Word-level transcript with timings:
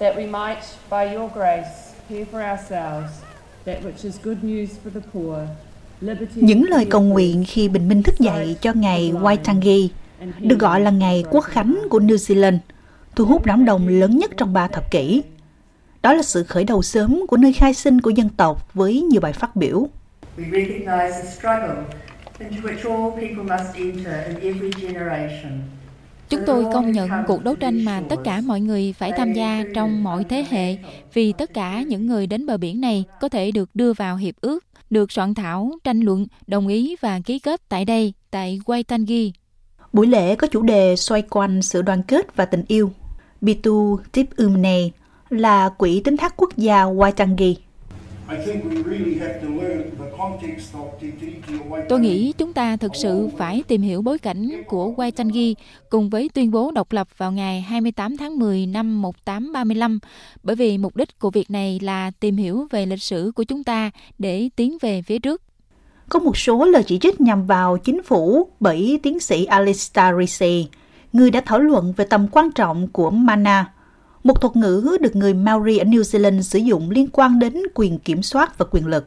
that 0.00 0.16
we 0.16 0.30
might, 0.30 0.62
by 0.90 1.14
your 1.16 1.30
grace, 1.34 1.94
hear 2.08 2.26
for 2.32 2.42
ourselves 2.42 3.10
that 3.64 3.84
which 3.84 4.04
is 4.04 4.18
good 4.22 4.38
news 4.42 4.68
for 4.84 4.90
the 4.94 5.00
poor, 5.12 5.36
những 6.34 6.64
lời 6.64 6.86
cầu 6.90 7.00
nguyện 7.00 7.44
khi 7.48 7.68
bình 7.68 7.88
minh 7.88 8.02
thức 8.02 8.18
dậy 8.18 8.56
cho 8.60 8.72
ngày 8.72 9.12
Waitangi, 9.14 9.88
được 10.38 10.58
gọi 10.58 10.80
là 10.80 10.90
ngày 10.90 11.24
quốc 11.30 11.44
khánh 11.44 11.78
của 11.90 12.00
New 12.00 12.16
Zealand, 12.16 12.58
thu 13.16 13.24
hút 13.24 13.46
đám 13.46 13.64
đông 13.64 13.88
lớn 13.88 14.18
nhất 14.18 14.30
trong 14.36 14.52
ba 14.52 14.68
thập 14.68 14.90
kỷ. 14.90 15.22
Đó 16.02 16.12
là 16.12 16.22
sự 16.22 16.42
khởi 16.42 16.64
đầu 16.64 16.82
sớm 16.82 17.26
của 17.28 17.36
nơi 17.36 17.52
khai 17.52 17.74
sinh 17.74 18.00
của 18.00 18.10
dân 18.10 18.28
tộc 18.28 18.74
với 18.74 19.00
nhiều 19.00 19.20
bài 19.20 19.32
phát 19.32 19.56
biểu. 19.56 19.88
Chúng 26.30 26.40
tôi 26.46 26.64
công 26.72 26.92
nhận 26.92 27.10
cuộc 27.26 27.44
đấu 27.44 27.54
tranh 27.54 27.84
mà 27.84 28.02
tất 28.08 28.16
cả 28.24 28.40
mọi 28.40 28.60
người 28.60 28.92
phải 28.92 29.12
tham 29.16 29.32
gia 29.32 29.64
trong 29.74 30.04
mọi 30.04 30.24
thế 30.24 30.46
hệ 30.50 30.76
vì 31.14 31.32
tất 31.32 31.54
cả 31.54 31.82
những 31.82 32.06
người 32.06 32.26
đến 32.26 32.46
bờ 32.46 32.56
biển 32.56 32.80
này 32.80 33.04
có 33.20 33.28
thể 33.28 33.50
được 33.50 33.70
đưa 33.74 33.92
vào 33.92 34.16
hiệp 34.16 34.34
ước, 34.40 34.64
được 34.90 35.12
soạn 35.12 35.34
thảo, 35.34 35.72
tranh 35.84 36.00
luận, 36.00 36.26
đồng 36.46 36.68
ý 36.68 36.96
và 37.00 37.20
ký 37.26 37.38
kết 37.38 37.68
tại 37.68 37.84
đây, 37.84 38.12
tại 38.30 38.60
Waitangi. 38.66 39.30
Buổi 39.92 40.06
lễ 40.06 40.34
có 40.34 40.46
chủ 40.46 40.62
đề 40.62 40.96
xoay 40.96 41.22
quanh 41.22 41.62
sự 41.62 41.82
đoàn 41.82 42.02
kết 42.02 42.36
và 42.36 42.44
tình 42.44 42.64
yêu. 42.68 42.90
Bitu 43.40 43.98
Tip 44.12 44.36
Umne 44.36 44.88
là 45.30 45.68
quỹ 45.68 46.00
tính 46.00 46.16
thác 46.16 46.34
quốc 46.36 46.56
gia 46.56 46.84
Waitangi. 46.84 47.54
Tôi 51.88 52.00
nghĩ 52.00 52.32
chúng 52.38 52.52
ta 52.52 52.76
thực 52.76 52.96
sự 52.96 53.28
phải 53.36 53.62
tìm 53.68 53.82
hiểu 53.82 54.02
bối 54.02 54.18
cảnh 54.18 54.62
của 54.66 54.92
Waitangi 54.96 55.54
cùng 55.90 56.10
với 56.10 56.30
tuyên 56.34 56.50
bố 56.50 56.70
độc 56.70 56.92
lập 56.92 57.08
vào 57.16 57.32
ngày 57.32 57.60
28 57.60 58.16
tháng 58.16 58.38
10 58.38 58.66
năm 58.66 59.02
1835, 59.02 59.98
bởi 60.42 60.56
vì 60.56 60.78
mục 60.78 60.96
đích 60.96 61.18
của 61.18 61.30
việc 61.30 61.50
này 61.50 61.80
là 61.82 62.10
tìm 62.20 62.36
hiểu 62.36 62.66
về 62.70 62.86
lịch 62.86 63.02
sử 63.02 63.32
của 63.34 63.44
chúng 63.44 63.64
ta 63.64 63.90
để 64.18 64.48
tiến 64.56 64.78
về 64.80 65.02
phía 65.02 65.18
trước. 65.18 65.42
Có 66.08 66.18
một 66.18 66.36
số 66.36 66.64
lời 66.64 66.82
chỉ 66.86 66.98
trích 66.98 67.20
nhằm 67.20 67.46
vào 67.46 67.78
chính 67.78 68.02
phủ 68.02 68.48
bởi 68.60 69.00
tiến 69.02 69.20
sĩ 69.20 69.44
Alistair 69.44 70.14
Ricci, 70.18 70.66
người 71.12 71.30
đã 71.30 71.42
thảo 71.46 71.58
luận 71.58 71.92
về 71.96 72.04
tầm 72.04 72.26
quan 72.32 72.52
trọng 72.52 72.88
của 72.88 73.10
mana, 73.10 73.72
một 74.24 74.40
thuật 74.40 74.56
ngữ 74.56 74.96
được 75.00 75.16
người 75.16 75.34
Maori 75.34 75.78
ở 75.78 75.84
New 75.84 76.00
Zealand 76.00 76.40
sử 76.40 76.58
dụng 76.58 76.90
liên 76.90 77.08
quan 77.12 77.38
đến 77.38 77.54
quyền 77.74 77.98
kiểm 77.98 78.22
soát 78.22 78.58
và 78.58 78.66
quyền 78.70 78.86
lực. 78.86 79.06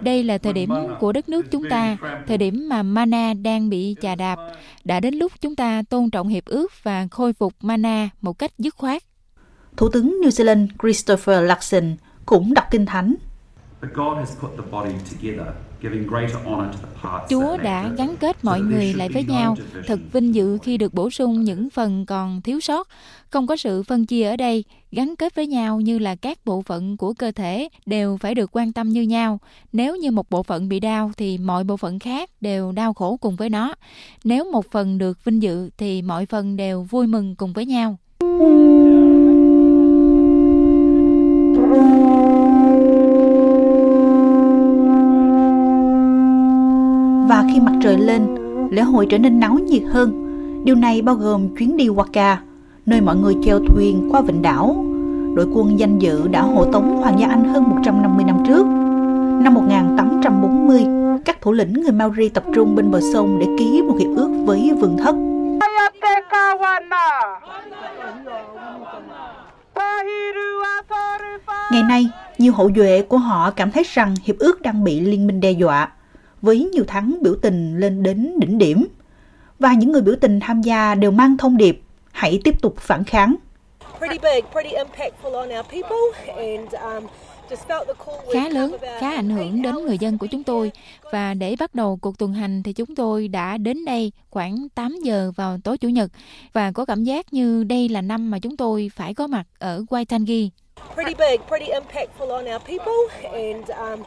Đây 0.00 0.24
là 0.24 0.38
thời 0.38 0.52
điểm 0.52 0.70
của 1.00 1.12
đất 1.12 1.28
nước 1.28 1.46
chúng 1.50 1.68
ta, 1.70 1.96
thời 2.26 2.38
điểm 2.38 2.68
mà 2.68 2.82
mana 2.82 3.34
đang 3.34 3.70
bị 3.70 3.96
chà 4.00 4.14
đạp. 4.14 4.38
Đã 4.84 5.00
đến 5.00 5.14
lúc 5.14 5.32
chúng 5.40 5.56
ta 5.56 5.82
tôn 5.90 6.10
trọng 6.10 6.28
hiệp 6.28 6.44
ước 6.44 6.72
và 6.82 7.08
khôi 7.10 7.32
phục 7.32 7.52
mana 7.60 8.10
một 8.20 8.38
cách 8.38 8.50
dứt 8.58 8.74
khoát. 8.74 9.02
Thủ 9.76 9.88
tướng 9.88 10.20
New 10.22 10.28
Zealand 10.28 10.68
Christopher 10.82 11.50
Luxon 11.50 11.96
cũng 12.26 12.54
đọc 12.54 12.64
kinh 12.70 12.86
thánh. 12.86 13.14
Chúa 17.28 17.56
đã 17.56 17.90
gắn 17.96 18.16
kết 18.20 18.44
mọi 18.44 18.60
người 18.60 18.94
lại 18.94 19.08
với 19.08 19.24
nhau, 19.24 19.56
thật 19.86 20.00
vinh 20.12 20.34
dự 20.34 20.58
khi 20.62 20.76
được 20.76 20.94
bổ 20.94 21.10
sung 21.10 21.44
những 21.44 21.70
phần 21.70 22.06
còn 22.06 22.42
thiếu 22.42 22.60
sót. 22.60 22.88
Không 23.30 23.46
có 23.46 23.56
sự 23.56 23.82
phân 23.82 24.06
chia 24.06 24.24
ở 24.24 24.36
đây, 24.36 24.64
gắn 24.92 25.16
kết 25.16 25.34
với 25.34 25.46
nhau 25.46 25.80
như 25.80 25.98
là 25.98 26.14
các 26.14 26.38
bộ 26.44 26.62
phận 26.62 26.96
của 26.96 27.14
cơ 27.14 27.32
thể 27.32 27.68
đều 27.86 28.16
phải 28.16 28.34
được 28.34 28.50
quan 28.56 28.72
tâm 28.72 28.88
như 28.88 29.02
nhau. 29.02 29.38
Nếu 29.72 29.96
như 29.96 30.10
một 30.10 30.30
bộ 30.30 30.42
phận 30.42 30.68
bị 30.68 30.80
đau 30.80 31.12
thì 31.16 31.38
mọi 31.38 31.64
bộ 31.64 31.76
phận 31.76 31.98
khác 31.98 32.30
đều 32.40 32.72
đau 32.72 32.94
khổ 32.94 33.16
cùng 33.16 33.36
với 33.36 33.50
nó. 33.50 33.74
Nếu 34.24 34.44
một 34.52 34.66
phần 34.70 34.98
được 34.98 35.24
vinh 35.24 35.42
dự 35.42 35.70
thì 35.78 36.02
mọi 36.02 36.26
phần 36.26 36.56
đều 36.56 36.82
vui 36.82 37.06
mừng 37.06 37.36
cùng 37.36 37.52
với 37.52 37.66
nhau. 37.66 37.98
Và 47.44 47.50
khi 47.52 47.60
mặt 47.60 47.72
trời 47.82 47.96
lên, 47.96 48.26
lễ 48.70 48.82
hội 48.82 49.06
trở 49.10 49.18
nên 49.18 49.40
náo 49.40 49.54
nhiệt 49.54 49.82
hơn. 49.88 50.20
Điều 50.64 50.74
này 50.74 51.02
bao 51.02 51.14
gồm 51.14 51.56
chuyến 51.56 51.76
đi 51.76 51.88
Waka, 51.88 52.36
nơi 52.86 53.00
mọi 53.00 53.16
người 53.16 53.34
chèo 53.44 53.58
thuyền 53.58 54.08
qua 54.12 54.20
vịnh 54.20 54.42
đảo. 54.42 54.84
Đội 55.34 55.46
quân 55.54 55.78
danh 55.78 55.98
dự 55.98 56.28
đã 56.28 56.42
hộ 56.42 56.64
tống 56.64 56.96
Hoàng 56.96 57.18
gia 57.20 57.28
Anh 57.28 57.44
hơn 57.44 57.62
150 57.68 58.24
năm 58.24 58.36
trước. 58.46 58.66
Năm 59.42 59.54
1840, 59.54 60.86
các 61.24 61.40
thủ 61.40 61.52
lĩnh 61.52 61.72
người 61.72 61.92
Maori 61.92 62.28
tập 62.28 62.44
trung 62.54 62.74
bên 62.74 62.90
bờ 62.90 63.00
sông 63.12 63.38
để 63.38 63.46
ký 63.58 63.82
một 63.82 63.96
hiệp 63.98 64.16
ước 64.16 64.30
với 64.46 64.72
vương 64.80 64.96
thất. 64.96 65.14
Ngày 71.72 71.82
nay, 71.82 72.06
nhiều 72.38 72.52
hậu 72.52 72.70
duệ 72.76 73.02
của 73.08 73.18
họ 73.18 73.50
cảm 73.50 73.70
thấy 73.70 73.84
rằng 73.92 74.14
hiệp 74.24 74.38
ước 74.38 74.62
đang 74.62 74.84
bị 74.84 75.00
liên 75.00 75.26
minh 75.26 75.40
đe 75.40 75.50
dọa 75.50 75.88
với 76.44 76.70
nhiều 76.72 76.84
tháng 76.86 77.16
biểu 77.22 77.34
tình 77.42 77.80
lên 77.80 78.02
đến 78.02 78.32
đỉnh 78.38 78.58
điểm. 78.58 78.86
Và 79.58 79.74
những 79.74 79.92
người 79.92 80.02
biểu 80.02 80.14
tình 80.20 80.40
tham 80.40 80.62
gia 80.62 80.94
đều 80.94 81.10
mang 81.10 81.36
thông 81.36 81.56
điệp 81.56 81.80
hãy 82.12 82.40
tiếp 82.44 82.62
tục 82.62 82.74
phản 82.78 83.04
kháng. 83.04 83.34
khá 88.32 88.48
lớn, 88.48 88.76
khá 89.00 89.10
ảnh 89.10 89.30
hưởng 89.30 89.62
đến 89.62 89.74
người 89.74 89.98
dân 89.98 90.18
của 90.18 90.26
chúng 90.26 90.42
tôi. 90.42 90.72
Và 91.12 91.34
để 91.34 91.56
bắt 91.58 91.74
đầu 91.74 91.98
cuộc 92.02 92.18
tuần 92.18 92.32
hành 92.32 92.62
thì 92.62 92.72
chúng 92.72 92.94
tôi 92.94 93.28
đã 93.28 93.58
đến 93.58 93.84
đây 93.84 94.12
khoảng 94.30 94.68
8 94.74 94.96
giờ 95.02 95.32
vào 95.36 95.58
tối 95.64 95.78
Chủ 95.78 95.88
nhật 95.88 96.10
và 96.52 96.72
có 96.72 96.84
cảm 96.84 97.04
giác 97.04 97.32
như 97.32 97.64
đây 97.64 97.88
là 97.88 98.00
năm 98.00 98.30
mà 98.30 98.38
chúng 98.38 98.56
tôi 98.56 98.90
phải 98.94 99.14
có 99.14 99.26
mặt 99.26 99.44
ở 99.58 99.84
Waitangi. 99.90 100.48
Pretty 100.94 101.14
big, 101.14 101.40
pretty 101.48 101.72
impactful 101.72 102.30
on 102.30 102.44
our 102.44 102.62
people 102.62 103.30
and 103.32 103.68
um, 103.68 104.04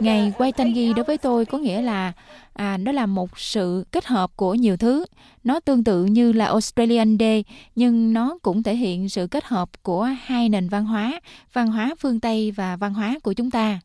Ngày 0.00 0.32
quay 0.38 0.52
Tangi 0.52 0.92
đối 0.96 1.04
với 1.04 1.18
tôi 1.18 1.46
có 1.46 1.58
nghĩa 1.58 1.82
là 1.82 2.12
à, 2.52 2.76
nó 2.76 2.92
là 2.92 3.06
một 3.06 3.38
sự 3.38 3.84
kết 3.90 4.06
hợp 4.06 4.30
của 4.36 4.54
nhiều 4.54 4.76
thứ. 4.76 5.04
Nó 5.44 5.60
tương 5.60 5.84
tự 5.84 6.04
như 6.04 6.32
là 6.32 6.44
Australian 6.44 7.16
Day, 7.20 7.44
nhưng 7.74 8.12
nó 8.12 8.38
cũng 8.42 8.62
thể 8.62 8.76
hiện 8.76 9.08
sự 9.08 9.26
kết 9.26 9.44
hợp 9.44 9.68
của 9.82 10.02
hai 10.02 10.48
nền 10.48 10.68
văn 10.68 10.84
hóa, 10.84 11.20
văn 11.52 11.66
hóa 11.66 11.94
phương 11.98 12.20
Tây 12.20 12.50
và 12.50 12.76
văn 12.76 12.94
hóa 12.94 13.18
của 13.22 13.32
chúng 13.32 13.50
ta. 13.50 13.80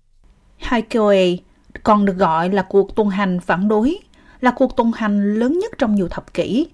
Haikoi 0.57 1.39
còn 1.83 2.05
được 2.05 2.17
gọi 2.17 2.49
là 2.49 2.61
cuộc 2.61 2.95
tuần 2.95 3.09
hành 3.09 3.39
phản 3.39 3.67
đối, 3.67 3.97
là 4.41 4.51
cuộc 4.51 4.75
tuần 4.75 4.91
hành 4.91 5.39
lớn 5.39 5.59
nhất 5.59 5.71
trong 5.77 5.95
nhiều 5.95 6.07
thập 6.07 6.33
kỷ. 6.33 6.67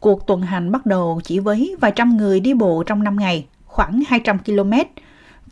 Cuộc 0.00 0.26
tuần 0.26 0.42
hành 0.42 0.72
bắt 0.72 0.86
đầu 0.86 1.20
chỉ 1.24 1.38
với 1.38 1.76
vài 1.80 1.92
trăm 1.96 2.16
người 2.16 2.40
đi 2.40 2.54
bộ 2.54 2.82
trong 2.86 3.02
5 3.04 3.16
ngày, 3.16 3.46
khoảng 3.64 4.02
200 4.06 4.38
km, 4.38 4.72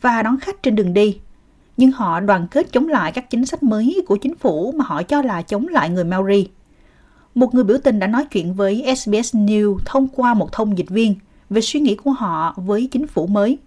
và 0.01 0.23
đón 0.23 0.39
khách 0.39 0.63
trên 0.63 0.75
đường 0.75 0.93
đi 0.93 1.19
nhưng 1.77 1.91
họ 1.91 2.19
đoàn 2.19 2.47
kết 2.51 2.71
chống 2.71 2.87
lại 2.87 3.11
các 3.11 3.29
chính 3.29 3.45
sách 3.45 3.63
mới 3.63 4.01
của 4.07 4.15
chính 4.15 4.35
phủ 4.35 4.73
mà 4.75 4.85
họ 4.85 5.03
cho 5.03 5.21
là 5.21 5.41
chống 5.41 5.67
lại 5.67 5.89
người 5.89 6.03
Maori. 6.03 6.47
Một 7.35 7.53
người 7.53 7.63
biểu 7.63 7.77
tình 7.83 7.99
đã 7.99 8.07
nói 8.07 8.25
chuyện 8.31 8.53
với 8.53 8.95
SBS 8.97 9.35
News 9.35 9.77
thông 9.85 10.07
qua 10.07 10.33
một 10.33 10.51
thông 10.51 10.77
dịch 10.77 10.89
viên 10.89 11.15
về 11.49 11.61
suy 11.61 11.79
nghĩ 11.79 11.95
của 11.95 12.11
họ 12.11 12.53
với 12.57 12.87
chính 12.91 13.07
phủ 13.07 13.27
mới. 13.27 13.57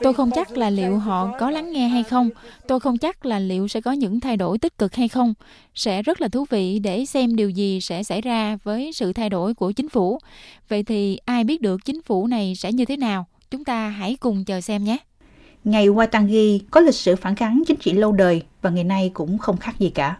Tôi 0.00 0.14
không 0.14 0.30
chắc 0.34 0.56
là 0.56 0.70
liệu 0.70 0.98
họ 0.98 1.36
có 1.38 1.50
lắng 1.50 1.72
nghe 1.72 1.88
hay 1.88 2.02
không. 2.02 2.30
Tôi 2.68 2.80
không 2.80 2.98
chắc 2.98 3.26
là 3.26 3.38
liệu 3.38 3.68
sẽ 3.68 3.80
có 3.80 3.92
những 3.92 4.20
thay 4.20 4.36
đổi 4.36 4.58
tích 4.58 4.78
cực 4.78 4.94
hay 4.94 5.08
không. 5.08 5.34
Sẽ 5.74 6.02
rất 6.02 6.20
là 6.20 6.28
thú 6.28 6.44
vị 6.50 6.78
để 6.78 7.06
xem 7.06 7.36
điều 7.36 7.50
gì 7.50 7.80
sẽ 7.80 8.02
xảy 8.02 8.20
ra 8.20 8.58
với 8.64 8.92
sự 8.92 9.12
thay 9.12 9.30
đổi 9.30 9.54
của 9.54 9.72
chính 9.72 9.88
phủ. 9.88 10.18
Vậy 10.68 10.82
thì 10.82 11.18
ai 11.24 11.44
biết 11.44 11.60
được 11.60 11.80
chính 11.84 12.02
phủ 12.02 12.26
này 12.26 12.54
sẽ 12.56 12.72
như 12.72 12.84
thế 12.84 12.96
nào? 12.96 13.26
Chúng 13.52 13.64
ta 13.64 13.88
hãy 13.88 14.16
cùng 14.20 14.44
chờ 14.44 14.60
xem 14.60 14.84
nhé. 14.84 14.96
Ngày 15.64 15.88
Waitangi 15.88 16.58
có 16.70 16.80
lịch 16.80 16.94
sử 16.94 17.16
phản 17.16 17.36
kháng 17.36 17.62
chính 17.66 17.76
trị 17.76 17.92
lâu 17.92 18.12
đời 18.12 18.42
và 18.62 18.70
ngày 18.70 18.84
nay 18.84 19.10
cũng 19.14 19.38
không 19.38 19.56
khác 19.56 19.78
gì 19.78 19.90
cả. 19.90 20.18